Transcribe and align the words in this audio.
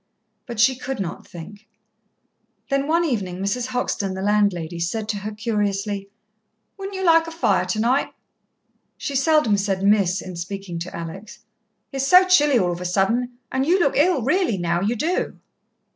But 0.47 0.59
she 0.59 0.75
could 0.75 0.99
not 0.99 1.27
think. 1.27 1.67
Then 2.71 2.87
one 2.87 3.05
evening 3.05 3.37
Mrs. 3.37 3.67
Hoxton, 3.67 4.15
the 4.15 4.23
landlady, 4.23 4.79
said 4.79 5.07
to 5.09 5.17
her 5.17 5.31
curiously: 5.31 6.09
"Wouldn't 6.75 6.95
you 6.97 7.05
like 7.05 7.27
a 7.27 7.31
fire, 7.31 7.65
tonight?" 7.65 8.11
She 8.97 9.13
seldom 9.13 9.57
said 9.57 9.83
"Miss" 9.83 10.19
in 10.19 10.35
speaking 10.37 10.79
to 10.79 10.95
Alex. 10.95 11.41
"It's 11.91 12.07
so 12.07 12.27
chilly, 12.27 12.57
all 12.57 12.71
of 12.71 12.81
a 12.81 12.85
sudden, 12.85 13.37
and 13.51 13.63
you 13.63 13.79
look 13.79 13.95
ill, 13.95 14.23
really, 14.23 14.57
now, 14.57 14.81
you 14.81 14.95
do." 14.95 15.37